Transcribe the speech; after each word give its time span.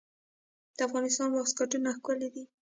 د 0.77 0.79
افغانستان 0.87 1.29
واسکټونه 1.31 1.89
ښکلي 1.97 2.29
دي 2.35 2.43